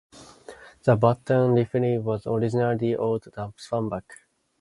[0.83, 4.01] The Bataan Refinery was originally owned by Stanvac.